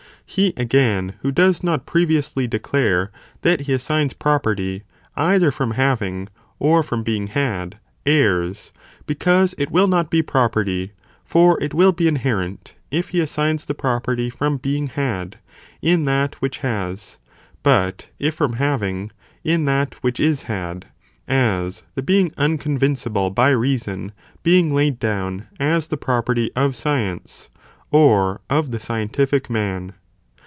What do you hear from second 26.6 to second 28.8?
science, or of the